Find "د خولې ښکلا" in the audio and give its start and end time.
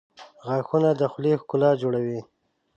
0.99-1.71